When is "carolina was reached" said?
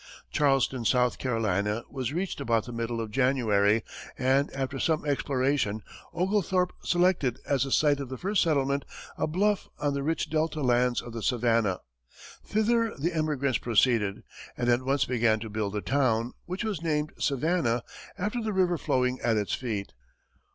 1.19-2.41